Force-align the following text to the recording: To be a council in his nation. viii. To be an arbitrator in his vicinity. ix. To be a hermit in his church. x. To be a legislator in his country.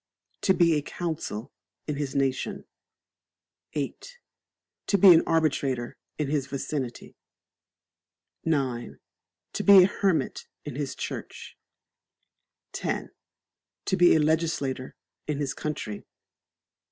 To 0.41 0.55
be 0.55 0.73
a 0.73 0.81
council 0.81 1.51
in 1.85 1.97
his 1.97 2.15
nation. 2.15 2.65
viii. 3.71 3.93
To 4.87 4.97
be 4.97 5.13
an 5.13 5.21
arbitrator 5.27 5.95
in 6.17 6.27
his 6.27 6.47
vicinity. 6.47 7.15
ix. 8.43 8.95
To 9.53 9.63
be 9.63 9.83
a 9.83 9.85
hermit 9.85 10.47
in 10.65 10.73
his 10.75 10.95
church. 10.95 11.55
x. 12.81 13.09
To 13.85 13.95
be 13.95 14.15
a 14.15 14.19
legislator 14.19 14.95
in 15.27 15.37
his 15.37 15.53
country. 15.53 16.03